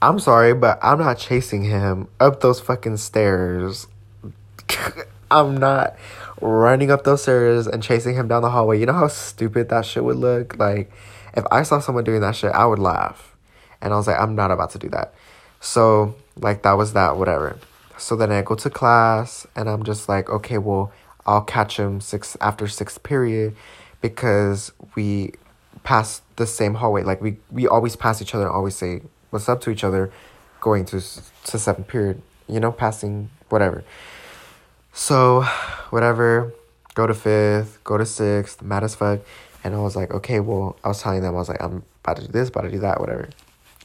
I'm 0.00 0.18
sorry, 0.18 0.54
but 0.54 0.78
I'm 0.82 0.98
not 0.98 1.18
chasing 1.18 1.64
him 1.64 2.08
up 2.20 2.40
those 2.40 2.60
fucking 2.60 2.98
stairs. 2.98 3.86
I'm 5.30 5.56
not 5.56 5.96
running 6.40 6.90
up 6.90 7.04
those 7.04 7.22
stairs 7.22 7.66
and 7.66 7.82
chasing 7.82 8.14
him 8.14 8.28
down 8.28 8.42
the 8.42 8.50
hallway. 8.50 8.78
You 8.78 8.86
know 8.86 8.92
how 8.92 9.08
stupid 9.08 9.68
that 9.70 9.84
shit 9.84 10.04
would 10.04 10.16
look? 10.16 10.58
Like, 10.58 10.90
if 11.36 11.44
I 11.50 11.62
saw 11.62 11.80
someone 11.80 12.04
doing 12.04 12.20
that 12.22 12.36
shit, 12.36 12.52
I 12.52 12.66
would 12.66 12.78
laugh. 12.78 13.36
And 13.80 13.92
I 13.92 13.96
was 13.96 14.06
like, 14.06 14.18
I'm 14.18 14.34
not 14.34 14.50
about 14.50 14.70
to 14.70 14.78
do 14.78 14.88
that. 14.90 15.14
So, 15.60 16.16
like, 16.36 16.62
that 16.62 16.72
was 16.72 16.94
that, 16.94 17.16
whatever. 17.16 17.58
So 17.98 18.14
then 18.16 18.30
I 18.30 18.42
go 18.42 18.54
to 18.54 18.70
class 18.70 19.46
and 19.56 19.68
I'm 19.68 19.84
just 19.84 20.08
like, 20.08 20.28
okay, 20.28 20.58
well, 20.58 20.92
I'll 21.26 21.42
catch 21.42 21.78
him 21.78 22.00
six 22.00 22.36
after 22.40 22.68
sixth 22.68 23.02
period 23.02 23.56
because 24.00 24.72
we 24.94 25.32
pass 25.82 26.20
the 26.36 26.46
same 26.46 26.74
hallway. 26.74 27.02
Like 27.02 27.20
we 27.20 27.38
we 27.50 27.66
always 27.66 27.96
pass 27.96 28.20
each 28.20 28.34
other 28.34 28.44
and 28.44 28.54
always 28.54 28.76
say 28.76 29.02
what's 29.30 29.48
up 29.48 29.60
to 29.62 29.70
each 29.70 29.82
other, 29.82 30.10
going 30.60 30.84
to 30.86 31.00
to 31.00 31.58
seventh 31.58 31.88
period. 31.88 32.22
You 32.48 32.60
know, 32.60 32.70
passing 32.70 33.30
whatever. 33.48 33.82
So, 34.92 35.42
whatever. 35.90 36.52
Go 36.94 37.06
to 37.06 37.14
fifth. 37.14 37.82
Go 37.82 37.98
to 37.98 38.06
sixth. 38.06 38.62
Mad 38.62 38.84
as 38.84 38.94
fuck. 38.94 39.20
And 39.66 39.74
I 39.74 39.78
was 39.78 39.96
like, 39.96 40.12
okay, 40.12 40.38
well, 40.38 40.78
I 40.84 40.88
was 40.88 41.02
telling 41.02 41.22
them, 41.22 41.34
I 41.34 41.38
was 41.38 41.48
like, 41.48 41.62
I'm 41.62 41.82
about 42.04 42.16
to 42.18 42.26
do 42.26 42.32
this, 42.32 42.48
about 42.48 42.62
to 42.62 42.70
do 42.70 42.78
that, 42.78 43.00
whatever. 43.00 43.28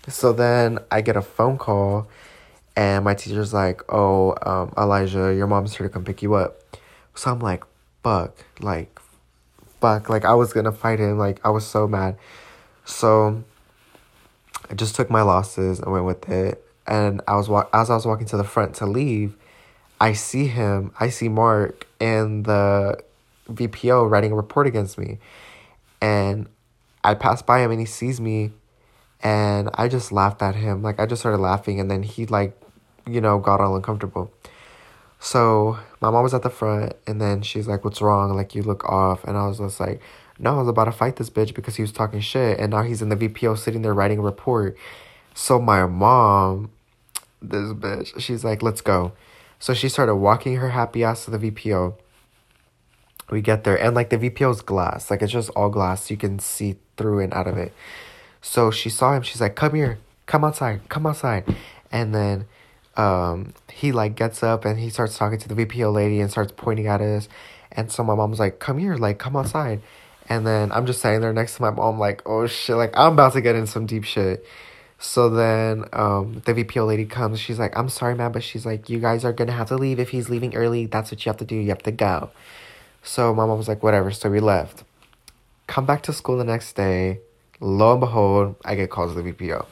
So 0.07 0.31
then 0.31 0.77
I 0.91 1.01
get 1.01 1.15
a 1.15 1.21
phone 1.21 1.57
call, 1.57 2.07
and 2.75 3.03
my 3.03 3.15
teacher's 3.15 3.53
like, 3.53 3.81
oh, 3.89 4.35
um, 4.43 4.73
Elijah, 4.77 5.33
your 5.33 5.47
mom's 5.47 5.75
here 5.75 5.87
to 5.87 5.93
come 5.93 6.05
pick 6.05 6.21
you 6.21 6.35
up. 6.35 6.61
So 7.15 7.31
I'm 7.31 7.39
like, 7.39 7.63
fuck, 8.03 8.45
like, 8.59 8.99
fuck. 9.81 10.07
Like 10.07 10.23
I 10.23 10.35
was 10.35 10.53
gonna 10.53 10.71
fight 10.71 10.99
him. 10.99 11.17
Like 11.17 11.43
I 11.43 11.49
was 11.49 11.65
so 11.65 11.87
mad. 11.87 12.15
So 12.85 13.43
I 14.69 14.75
just 14.75 14.95
took 14.95 15.09
my 15.09 15.23
losses 15.23 15.79
and 15.79 15.91
went 15.91 16.05
with 16.05 16.29
it. 16.29 16.63
And 16.87 17.21
I 17.27 17.35
was 17.35 17.49
wa- 17.49 17.67
as 17.73 17.89
I 17.89 17.95
was 17.95 18.05
walking 18.05 18.27
to 18.27 18.37
the 18.37 18.43
front 18.43 18.75
to 18.75 18.85
leave, 18.85 19.35
I 19.99 20.13
see 20.13 20.47
him. 20.47 20.91
I 20.99 21.09
see 21.09 21.27
Mark 21.27 21.87
and 21.99 22.45
the 22.45 23.03
VPO 23.51 24.09
writing 24.09 24.31
a 24.31 24.35
report 24.35 24.67
against 24.67 24.97
me, 24.97 25.19
and 26.01 26.47
I 27.03 27.13
pass 27.13 27.41
by 27.41 27.59
him 27.59 27.71
and 27.71 27.79
he 27.79 27.85
sees 27.85 28.19
me, 28.19 28.51
and 29.21 29.69
I 29.75 29.87
just 29.87 30.11
laughed 30.11 30.41
at 30.41 30.55
him. 30.55 30.81
Like 30.81 30.99
I 30.99 31.05
just 31.05 31.21
started 31.21 31.37
laughing, 31.37 31.79
and 31.79 31.89
then 31.89 32.03
he 32.03 32.25
like, 32.25 32.59
you 33.07 33.21
know, 33.21 33.39
got 33.39 33.61
all 33.61 33.75
uncomfortable. 33.75 34.31
So 35.19 35.77
my 36.01 36.09
mom 36.09 36.23
was 36.23 36.33
at 36.33 36.41
the 36.41 36.49
front, 36.49 36.93
and 37.05 37.21
then 37.21 37.43
she's 37.43 37.67
like, 37.67 37.85
"What's 37.85 38.01
wrong? 38.01 38.35
Like 38.35 38.55
you 38.55 38.63
look 38.63 38.83
off." 38.85 39.23
And 39.23 39.37
I 39.37 39.47
was 39.47 39.59
just 39.59 39.79
like, 39.79 40.01
"No, 40.39 40.55
I 40.55 40.57
was 40.59 40.67
about 40.67 40.85
to 40.85 40.91
fight 40.91 41.17
this 41.17 41.29
bitch 41.29 41.53
because 41.53 41.75
he 41.75 41.83
was 41.83 41.91
talking 41.91 42.19
shit, 42.19 42.59
and 42.59 42.71
now 42.71 42.81
he's 42.81 43.01
in 43.01 43.09
the 43.09 43.15
VPO 43.15 43.57
sitting 43.57 43.83
there 43.83 43.93
writing 43.93 44.17
a 44.19 44.23
report." 44.23 44.75
So 45.35 45.59
my 45.59 45.85
mom, 45.85 46.71
this 47.41 47.71
bitch, 47.73 48.19
she's 48.19 48.43
like, 48.43 48.63
"Let's 48.63 48.81
go." 48.81 49.13
So 49.59 49.75
she 49.75 49.89
started 49.89 50.15
walking 50.15 50.55
her 50.55 50.69
happy 50.69 51.03
ass 51.03 51.25
to 51.25 51.31
the 51.31 51.37
VPO. 51.37 51.93
We 53.31 53.41
get 53.41 53.63
there, 53.63 53.81
and 53.81 53.95
like 53.95 54.09
the 54.09 54.17
VPO's 54.17 54.61
glass, 54.61 55.09
like 55.09 55.21
it's 55.21 55.31
just 55.31 55.49
all 55.51 55.69
glass. 55.69 56.11
You 56.11 56.17
can 56.17 56.37
see 56.39 56.75
through 56.97 57.19
and 57.21 57.33
out 57.33 57.47
of 57.47 57.57
it. 57.57 57.73
So 58.41 58.71
she 58.71 58.89
saw 58.89 59.13
him. 59.13 59.23
She's 59.23 59.39
like, 59.39 59.55
"Come 59.55 59.73
here, 59.73 59.99
come 60.25 60.43
outside, 60.43 60.81
come 60.89 61.05
outside," 61.05 61.45
and 61.91 62.13
then 62.13 62.45
um, 62.97 63.53
he 63.71 63.91
like 63.91 64.15
gets 64.15 64.43
up 64.43 64.65
and 64.65 64.77
he 64.79 64.89
starts 64.89 65.17
talking 65.17 65.39
to 65.39 65.47
the 65.47 65.65
VPO 65.65 65.93
lady 65.93 66.19
and 66.19 66.29
starts 66.29 66.51
pointing 66.55 66.87
at 66.87 67.01
us. 67.01 67.29
And 67.71 67.91
so 67.91 68.03
my 68.03 68.15
mom's 68.15 68.39
like, 68.39 68.59
"Come 68.59 68.77
here, 68.77 68.95
like 68.95 69.17
come 69.17 69.35
outside." 69.35 69.81
And 70.27 70.45
then 70.45 70.71
I'm 70.71 70.85
just 70.85 70.99
standing 70.99 71.21
there 71.21 71.33
next 71.33 71.55
to 71.55 71.61
my 71.61 71.71
mom, 71.71 71.99
like, 71.99 72.21
"Oh 72.25 72.47
shit!" 72.47 72.75
Like 72.75 72.93
I'm 72.97 73.13
about 73.13 73.33
to 73.33 73.41
get 73.41 73.55
in 73.55 73.65
some 73.67 73.85
deep 73.85 74.03
shit. 74.03 74.45
So 74.99 75.29
then 75.29 75.85
um, 75.93 76.41
the 76.45 76.53
VPO 76.53 76.85
lady 76.85 77.05
comes. 77.05 77.39
She's 77.39 77.59
like, 77.59 77.77
"I'm 77.77 77.89
sorry, 77.89 78.15
man," 78.15 78.31
but 78.33 78.43
she's 78.43 78.65
like, 78.65 78.89
"You 78.89 78.99
guys 78.99 79.23
are 79.23 79.33
gonna 79.33 79.53
have 79.53 79.69
to 79.69 79.77
leave 79.77 79.99
if 79.99 80.09
he's 80.09 80.29
leaving 80.29 80.53
early. 80.55 80.85
That's 80.85 81.11
what 81.11 81.25
you 81.25 81.29
have 81.29 81.37
to 81.37 81.45
do. 81.45 81.55
You 81.55 81.69
have 81.69 81.83
to 81.83 81.91
go." 81.91 82.29
So 83.03 83.33
my 83.33 83.45
mom 83.45 83.57
was 83.57 83.67
like, 83.67 83.83
"Whatever." 83.83 84.11
So 84.11 84.29
we 84.29 84.39
left. 84.39 84.83
Come 85.67 85.85
back 85.85 86.03
to 86.03 86.13
school 86.13 86.37
the 86.37 86.43
next 86.43 86.73
day. 86.73 87.19
Lo 87.59 87.91
and 87.91 87.99
behold, 87.99 88.55
I 88.65 88.75
get 88.75 88.89
called 88.89 89.15
to 89.15 89.21
the 89.21 89.31
VPO. 89.31 89.65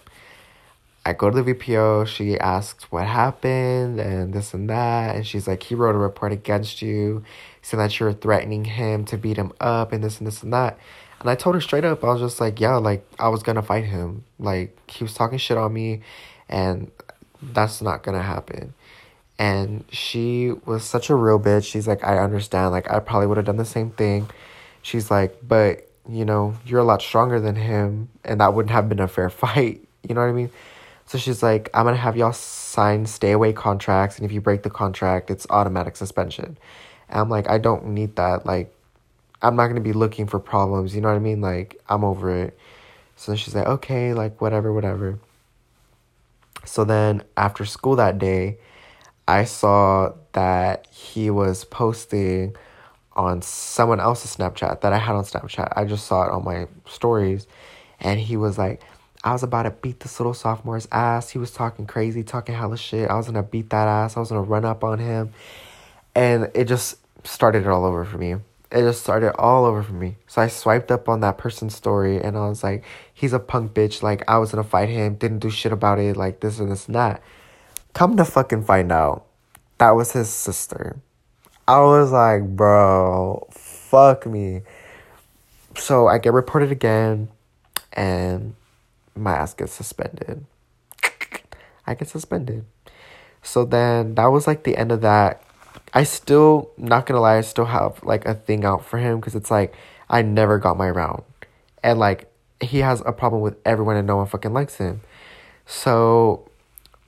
I 1.05 1.13
go 1.13 1.29
to 1.29 1.41
the 1.41 1.53
VPO. 1.53 2.07
She 2.07 2.37
asks 2.39 2.91
what 2.91 3.07
happened 3.07 3.99
and 3.99 4.33
this 4.33 4.53
and 4.53 4.69
that. 4.69 5.15
And 5.15 5.25
she's 5.25 5.47
like, 5.47 5.63
he 5.63 5.73
wrote 5.75 5.95
a 5.95 5.97
report 5.97 6.31
against 6.31 6.81
you, 6.81 7.23
saying 7.61 7.79
that 7.79 7.99
you're 7.99 8.13
threatening 8.13 8.65
him 8.65 9.05
to 9.05 9.17
beat 9.17 9.37
him 9.37 9.51
up 9.59 9.91
and 9.91 10.03
this 10.03 10.19
and 10.19 10.27
this 10.27 10.43
and 10.43 10.53
that. 10.53 10.77
And 11.19 11.29
I 11.29 11.35
told 11.35 11.55
her 11.55 11.61
straight 11.61 11.85
up, 11.85 12.03
I 12.03 12.07
was 12.07 12.21
just 12.21 12.39
like, 12.39 12.59
yeah, 12.59 12.75
like 12.75 13.05
I 13.17 13.29
was 13.29 13.43
gonna 13.43 13.61
fight 13.61 13.85
him. 13.85 14.23
Like 14.37 14.77
he 14.89 15.03
was 15.03 15.13
talking 15.13 15.37
shit 15.37 15.57
on 15.57 15.73
me, 15.73 16.01
and 16.47 16.91
that's 17.41 17.81
not 17.81 18.03
gonna 18.03 18.21
happen. 18.21 18.73
And 19.39 19.85
she 19.89 20.51
was 20.65 20.83
such 20.83 21.09
a 21.09 21.15
real 21.15 21.39
bitch. 21.39 21.65
She's 21.65 21.87
like, 21.87 22.03
I 22.03 22.19
understand. 22.19 22.71
Like 22.71 22.91
I 22.91 22.99
probably 22.99 23.25
would 23.25 23.37
have 23.37 23.45
done 23.45 23.57
the 23.57 23.65
same 23.65 23.89
thing. 23.89 24.29
She's 24.81 25.09
like, 25.09 25.37
but 25.47 25.89
you 26.07 26.25
know, 26.25 26.55
you're 26.65 26.79
a 26.79 26.83
lot 26.83 27.01
stronger 27.01 27.39
than 27.39 27.55
him, 27.55 28.09
and 28.23 28.41
that 28.41 28.53
wouldn't 28.53 28.71
have 28.71 28.89
been 28.89 28.99
a 28.99 29.07
fair 29.07 29.29
fight. 29.43 29.81
You 30.07 30.13
know 30.13 30.21
what 30.21 30.29
I 30.29 30.33
mean? 30.33 30.51
So 31.05 31.17
she's 31.17 31.41
like, 31.41 31.69
I'm 31.73 31.85
gonna 31.85 31.97
have 31.97 32.17
y'all 32.17 32.33
sign 32.33 33.05
stay 33.05 33.31
away 33.31 33.53
contracts, 33.53 34.17
and 34.17 34.25
if 34.25 34.31
you 34.31 34.41
break 34.41 34.63
the 34.63 34.69
contract, 34.69 35.31
it's 35.31 35.47
automatic 35.49 35.95
suspension. 35.95 36.57
And 37.09 37.19
I'm 37.19 37.29
like, 37.29 37.49
I 37.49 37.57
don't 37.57 37.87
need 37.87 38.15
that. 38.17 38.45
Like, 38.45 38.73
I'm 39.41 39.55
not 39.55 39.67
gonna 39.67 39.81
be 39.81 39.93
looking 39.93 40.27
for 40.27 40.39
problems. 40.39 40.93
You 40.93 41.01
know 41.01 41.07
what 41.07 41.15
I 41.15 41.19
mean? 41.19 41.41
Like, 41.41 41.81
I'm 41.87 42.03
over 42.03 42.29
it. 42.35 42.57
So 43.15 43.35
she's 43.35 43.55
like, 43.55 43.67
okay, 43.67 44.13
like 44.13 44.39
whatever, 44.41 44.71
whatever. 44.73 45.19
So 46.65 46.83
then 46.83 47.23
after 47.35 47.65
school 47.65 47.95
that 47.95 48.19
day, 48.19 48.57
I 49.29 49.43
saw 49.43 50.13
that 50.31 50.87
he 50.87 51.29
was 51.29 51.63
posting 51.63 52.55
on 53.13 53.43
someone 53.43 53.99
else's 53.99 54.35
Snapchat 54.35 54.81
that 54.81 54.91
I 54.91 54.97
had 54.97 55.13
on 55.13 55.23
Snapchat. 55.23 55.71
I 55.75 55.85
just 55.85 56.07
saw 56.07 56.23
it 56.23 56.31
on 56.31 56.43
my 56.43 56.67
stories, 56.87 57.45
and 57.99 58.19
he 58.19 58.37
was 58.37 58.57
like, 58.57 58.81
I 59.23 59.33
was 59.33 59.43
about 59.43 59.63
to 59.63 59.69
beat 59.69 59.99
this 59.99 60.19
little 60.19 60.33
sophomore's 60.33 60.87
ass. 60.91 61.29
He 61.29 61.37
was 61.37 61.51
talking 61.51 61.85
crazy, 61.85 62.23
talking 62.23 62.55
hella 62.55 62.75
shit. 62.75 63.07
I 63.07 63.17
was 63.17 63.27
gonna 63.27 63.43
beat 63.43 63.69
that 63.69 63.87
ass. 63.87 64.17
I 64.17 64.19
was 64.19 64.29
gonna 64.29 64.41
run 64.41 64.65
up 64.65 64.83
on 64.83 64.97
him. 64.97 65.31
And 66.15 66.49
it 66.55 66.65
just 66.65 66.97
started 67.23 67.61
it 67.61 67.67
all 67.67 67.85
over 67.85 68.05
for 68.05 68.17
me. 68.17 68.31
It 68.71 68.81
just 68.81 69.03
started 69.03 69.35
all 69.35 69.65
over 69.65 69.83
for 69.83 69.93
me. 69.93 70.15
So 70.25 70.41
I 70.41 70.47
swiped 70.47 70.89
up 70.89 71.07
on 71.07 71.19
that 71.19 71.37
person's 71.37 71.75
story 71.75 72.19
and 72.19 72.35
I 72.35 72.47
was 72.49 72.63
like, 72.63 72.83
he's 73.13 73.33
a 73.33 73.39
punk 73.39 73.73
bitch. 73.73 74.01
Like, 74.01 74.23
I 74.27 74.39
was 74.39 74.49
gonna 74.49 74.63
fight 74.63 74.89
him, 74.89 75.15
didn't 75.15 75.39
do 75.39 75.51
shit 75.51 75.71
about 75.71 75.99
it, 75.99 76.17
like 76.17 76.39
this 76.39 76.57
and 76.57 76.71
this 76.71 76.87
and 76.87 76.95
that. 76.95 77.21
Come 77.93 78.17
to 78.17 78.25
fucking 78.25 78.63
find 78.63 78.91
out, 78.91 79.25
that 79.77 79.91
was 79.91 80.11
his 80.11 80.29
sister. 80.29 80.97
I 81.67 81.79
was 81.81 82.11
like, 82.11 82.43
bro, 82.55 83.47
fuck 83.51 84.25
me. 84.25 84.61
So 85.75 86.07
I 86.07 86.17
get 86.17 86.33
reported 86.33 86.71
again 86.71 87.29
and 87.93 88.55
my 89.15 89.33
ass 89.33 89.53
gets 89.53 89.73
suspended. 89.73 90.45
I 91.85 91.93
get 91.95 92.07
suspended. 92.07 92.65
So 93.41 93.65
then 93.65 94.15
that 94.15 94.27
was 94.27 94.47
like 94.47 94.63
the 94.63 94.77
end 94.77 94.91
of 94.91 95.01
that. 95.01 95.43
I 95.93 96.03
still, 96.03 96.71
not 96.77 97.05
gonna 97.05 97.21
lie, 97.21 97.37
I 97.37 97.41
still 97.41 97.65
have 97.65 98.03
like 98.03 98.25
a 98.25 98.35
thing 98.35 98.65
out 98.65 98.85
for 98.85 98.97
him 98.97 99.19
because 99.19 99.35
it's 99.35 99.49
like 99.49 99.73
I 100.09 100.21
never 100.21 100.57
got 100.57 100.77
my 100.77 100.89
round. 100.89 101.23
And 101.83 101.99
like 101.99 102.31
he 102.61 102.79
has 102.79 103.01
a 103.05 103.11
problem 103.11 103.41
with 103.41 103.57
everyone 103.65 103.95
and 103.95 104.07
no 104.07 104.17
one 104.17 104.27
fucking 104.27 104.53
likes 104.53 104.75
him. 104.75 105.01
So 105.65 106.48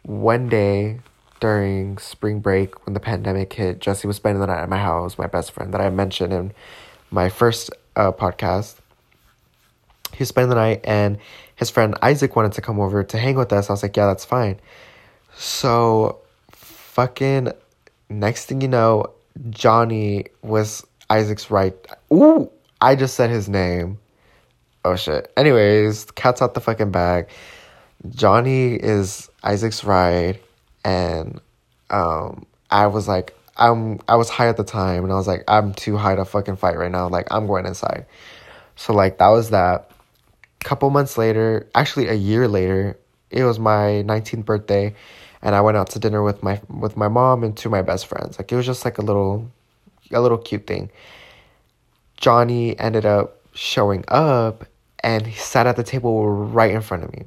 one 0.03 0.49
day 0.49 0.99
during 1.39 1.97
spring 1.97 2.39
break 2.39 2.85
when 2.85 2.93
the 2.93 2.99
pandemic 2.99 3.51
hit, 3.53 3.79
Jesse 3.79 4.07
was 4.07 4.15
spending 4.15 4.39
the 4.39 4.47
night 4.47 4.61
at 4.61 4.69
my 4.69 4.77
house, 4.77 5.17
my 5.17 5.27
best 5.27 5.51
friend 5.51 5.73
that 5.73 5.81
I 5.81 5.89
mentioned 5.89 6.33
in 6.33 6.53
my 7.09 7.29
first 7.29 7.71
uh, 7.95 8.11
podcast. 8.11 8.75
He 10.13 10.25
spending 10.25 10.49
the 10.49 10.55
night 10.55 10.81
and 10.83 11.17
his 11.55 11.69
friend 11.69 11.97
Isaac 12.01 12.35
wanted 12.35 12.53
to 12.53 12.61
come 12.61 12.79
over 12.79 13.03
to 13.03 13.17
hang 13.17 13.35
with 13.35 13.51
us. 13.53 13.69
I 13.69 13.73
was 13.73 13.83
like, 13.83 13.97
yeah, 13.97 14.07
that's 14.07 14.25
fine. 14.25 14.59
So, 15.35 16.19
fucking 16.51 17.51
next 18.09 18.45
thing 18.45 18.61
you 18.61 18.67
know, 18.67 19.11
Johnny 19.49 20.25
was 20.41 20.85
Isaac's 21.09 21.49
right. 21.49 21.73
Ooh, 22.13 22.51
I 22.81 22.95
just 22.95 23.15
said 23.15 23.29
his 23.29 23.47
name. 23.49 23.97
Oh 24.83 24.95
shit. 24.95 25.31
Anyways, 25.37 26.05
cat's 26.11 26.41
out 26.41 26.53
the 26.53 26.61
fucking 26.61 26.91
bag. 26.91 27.29
Johnny 28.09 28.73
is 28.75 29.29
Isaac's 29.43 29.83
ride, 29.83 30.39
and 30.83 31.39
um, 31.89 32.45
I 32.69 32.87
was 32.87 33.07
like, 33.07 33.35
I'm 33.57 33.99
I 34.07 34.15
was 34.15 34.29
high 34.29 34.47
at 34.47 34.57
the 34.57 34.63
time, 34.63 35.03
and 35.03 35.13
I 35.13 35.15
was 35.15 35.27
like, 35.27 35.43
I'm 35.47 35.73
too 35.73 35.97
high 35.97 36.15
to 36.15 36.25
fucking 36.25 36.55
fight 36.57 36.77
right 36.77 36.91
now. 36.91 37.07
Like 37.07 37.27
I'm 37.31 37.47
going 37.47 37.65
inside. 37.65 38.05
So 38.75 38.93
like 38.93 39.19
that 39.19 39.29
was 39.29 39.51
that 39.51 39.91
couple 40.63 40.89
months 40.89 41.17
later, 41.17 41.67
actually 41.75 42.07
a 42.07 42.13
year 42.13 42.47
later, 42.47 42.97
it 43.29 43.43
was 43.43 43.59
my 43.59 44.03
19th 44.05 44.45
birthday 44.45 44.93
and 45.41 45.55
I 45.55 45.61
went 45.61 45.77
out 45.77 45.89
to 45.91 45.99
dinner 45.99 46.21
with 46.21 46.43
my 46.43 46.61
with 46.69 46.95
my 46.95 47.07
mom 47.07 47.43
and 47.43 47.55
two 47.55 47.69
of 47.69 47.71
my 47.71 47.81
best 47.81 48.07
friends. 48.07 48.37
Like 48.37 48.51
it 48.51 48.55
was 48.55 48.65
just 48.65 48.85
like 48.85 48.97
a 48.97 49.01
little 49.01 49.49
a 50.11 50.21
little 50.21 50.37
cute 50.37 50.67
thing. 50.67 50.89
Johnny 52.17 52.77
ended 52.79 53.05
up 53.05 53.41
showing 53.53 54.05
up 54.07 54.65
and 55.03 55.25
he 55.25 55.37
sat 55.37 55.65
at 55.65 55.75
the 55.75 55.83
table 55.83 56.29
right 56.29 56.71
in 56.71 56.81
front 56.81 57.03
of 57.03 57.11
me. 57.13 57.25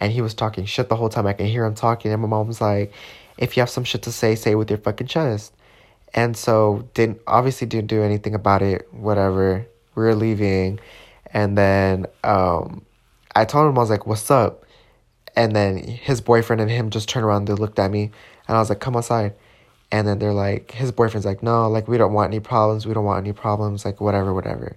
And 0.00 0.12
he 0.12 0.22
was 0.22 0.34
talking 0.34 0.64
shit 0.64 0.88
the 0.88 0.96
whole 0.96 1.10
time. 1.10 1.26
I 1.26 1.34
can 1.34 1.46
hear 1.46 1.64
him 1.64 1.74
talking 1.74 2.12
and 2.12 2.22
my 2.22 2.28
mom 2.28 2.46
was 2.46 2.60
like, 2.60 2.92
if 3.38 3.56
you 3.56 3.60
have 3.60 3.70
some 3.70 3.84
shit 3.84 4.02
to 4.02 4.12
say, 4.12 4.34
say 4.34 4.52
it 4.52 4.54
with 4.56 4.70
your 4.70 4.78
fucking 4.78 5.06
chest. 5.06 5.52
And 6.14 6.36
so 6.36 6.88
didn't 6.94 7.20
obviously 7.26 7.66
didn't 7.66 7.88
do 7.88 8.02
anything 8.02 8.34
about 8.34 8.62
it, 8.62 8.92
whatever. 8.92 9.66
We 9.94 10.04
were 10.04 10.14
leaving 10.14 10.80
and 11.32 11.56
then 11.56 12.06
um, 12.24 12.82
I 13.34 13.44
told 13.44 13.68
him, 13.68 13.78
I 13.78 13.80
was 13.80 13.90
like, 13.90 14.06
what's 14.06 14.30
up? 14.30 14.64
And 15.36 15.54
then 15.54 15.78
his 15.78 16.20
boyfriend 16.20 16.60
and 16.60 16.70
him 16.70 16.90
just 16.90 17.08
turned 17.08 17.24
around, 17.24 17.44
they 17.46 17.54
looked 17.54 17.78
at 17.78 17.90
me, 17.90 18.10
and 18.48 18.56
I 18.56 18.60
was 18.60 18.68
like, 18.68 18.80
come 18.80 18.96
outside. 18.96 19.34
And 19.92 20.06
then 20.06 20.18
they're 20.18 20.32
like, 20.32 20.72
his 20.72 20.92
boyfriend's 20.92 21.26
like, 21.26 21.42
no, 21.42 21.68
like, 21.68 21.88
we 21.88 21.98
don't 21.98 22.12
want 22.12 22.32
any 22.32 22.40
problems. 22.40 22.86
We 22.86 22.94
don't 22.94 23.04
want 23.04 23.24
any 23.24 23.32
problems. 23.32 23.84
Like, 23.84 24.00
whatever, 24.00 24.32
whatever. 24.32 24.76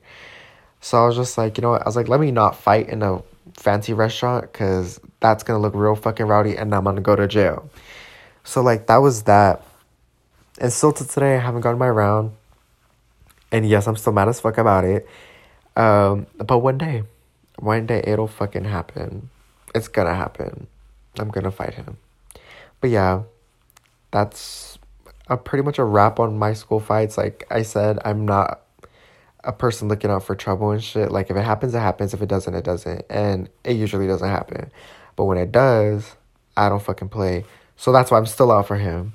So 0.82 1.04
I 1.04 1.08
was 1.08 1.16
just 1.16 1.38
like, 1.38 1.58
you 1.58 1.62
know 1.62 1.72
what? 1.72 1.84
I 1.84 1.86
was 1.86 1.96
like, 1.96 2.08
let 2.08 2.20
me 2.20 2.32
not 2.32 2.56
fight 2.56 2.90
in 2.90 3.04
a 3.04 3.22
fancy 3.58 3.94
restaurant 3.94 4.52
because 4.52 5.00
that's 5.20 5.44
to 5.58 5.62
look 5.62 5.76
real 5.76 5.96
fucking 5.96 6.26
rowdy 6.26 6.56
and 6.58 6.74
I'm 6.74 6.84
to 6.96 7.02
go 7.02 7.16
to 7.16 7.28
jail. 7.28 7.70
So, 8.44 8.62
like, 8.62 8.88
that 8.88 8.98
was 8.98 9.24
that. 9.24 9.66
And 10.60 10.72
still 10.72 10.94
to 10.94 11.08
today, 11.08 11.36
I 11.36 11.40
haven't 11.40 11.62
gotten 11.62 11.80
my 11.80 11.90
round. 11.90 12.32
And 13.52 13.68
yes, 13.68 13.88
I'm 13.88 13.96
still 13.96 14.14
mad 14.14 14.28
as 14.28 14.40
fuck 14.40 14.58
about 14.58 14.84
it. 14.84 15.08
Um, 15.76 16.28
but 16.38 16.60
one 16.60 16.78
day, 16.78 17.04
one 17.58 17.86
day 17.86 18.04
it'll 18.06 18.28
fucking 18.28 18.66
happen. 18.66 19.30
It's 19.74 19.88
gonna 19.88 20.14
happen. 20.14 20.68
I'm 21.18 21.30
gonna 21.30 21.52
fight 21.52 21.76
him. 21.76 21.98
But 22.82 22.90
yeah, 22.90 23.24
that's 24.12 24.78
a 25.28 25.38
pretty 25.38 25.64
much 25.64 25.80
a 25.80 25.84
wrap 25.84 26.20
on 26.20 26.38
my 26.38 26.54
school 26.54 26.80
fights. 26.80 27.18
Like 27.18 27.46
I 27.50 27.62
said, 27.64 28.00
I'm 28.04 28.26
not 28.26 28.63
a 29.44 29.52
person 29.52 29.88
looking 29.88 30.10
out 30.10 30.24
for 30.24 30.36
trouble 30.36 30.72
and 30.72 30.84
shit. 30.84 31.12
Like 31.12 31.30
if 31.30 31.36
it 31.36 31.44
happens, 31.44 31.74
it 31.74 31.80
happens. 31.80 32.14
If 32.14 32.22
it 32.22 32.30
doesn't, 32.30 32.54
it 32.54 32.64
doesn't. 32.64 33.04
And 33.10 33.50
it 33.64 33.76
usually 33.76 34.08
doesn't 34.08 34.30
happen. 34.30 34.72
But 35.16 35.26
when 35.26 35.38
it 35.38 35.52
does, 35.52 36.16
I 36.56 36.70
don't 36.70 36.82
fucking 36.82 37.10
play. 37.10 37.46
So 37.76 37.92
that's 37.92 38.12
why 38.12 38.18
I'm 38.18 38.26
still 38.26 38.52
out 38.52 38.68
for 38.68 38.78
him. 38.78 39.14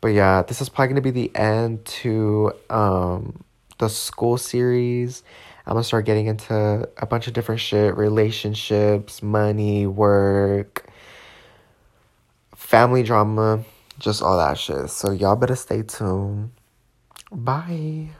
But 0.00 0.08
yeah, 0.08 0.42
this 0.42 0.60
is 0.60 0.68
probably 0.68 0.88
gonna 0.88 1.00
be 1.00 1.10
the 1.10 1.34
end 1.36 1.84
to 1.84 2.52
um 2.70 3.44
the 3.78 3.88
school 3.88 4.36
series. 4.36 5.22
I'm 5.66 5.74
gonna 5.74 5.84
start 5.84 6.06
getting 6.06 6.26
into 6.26 6.88
a 6.98 7.06
bunch 7.06 7.28
of 7.28 7.34
different 7.34 7.60
shit, 7.60 7.96
relationships, 7.96 9.22
money, 9.22 9.86
work, 9.86 10.86
family 12.56 13.02
drama, 13.02 13.64
just 13.98 14.22
all 14.22 14.38
that 14.38 14.58
shit. 14.58 14.90
So 14.90 15.12
y'all 15.12 15.36
better 15.36 15.56
stay 15.56 15.82
tuned. 15.82 16.50
Bye. 17.30 18.10